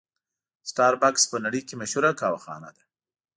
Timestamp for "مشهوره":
1.81-2.11